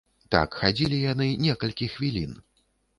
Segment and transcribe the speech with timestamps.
[0.35, 2.39] Так хадзілі яны некалькі хвілін.